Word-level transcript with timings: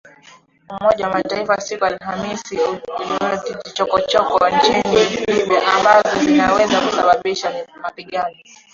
Umoja 0.73 1.07
wa 1.07 1.13
Mataifa 1.13 1.61
siku 1.61 1.83
ya 1.85 1.89
Alhamis 1.91 2.43
ulionya 2.51 3.35
dhidi 3.41 3.61
ya 3.65 3.71
“chokochoko” 3.75 4.39
nchini 4.49 5.25
Libya 5.35 5.61
ambazo 5.73 6.09
zinaweza 6.25 6.77
kusababisha 6.81 7.65
mapigano. 7.83 8.35